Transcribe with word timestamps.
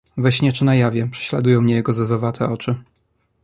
"We 0.17 0.31
śnie 0.31 0.51
czy 0.53 0.65
na 0.65 0.75
jawie 0.75 1.07
prześladują 1.07 1.61
mnie 1.61 1.73
jego 1.75 1.93
zezowate 1.93 2.49
oczy." 2.49 2.75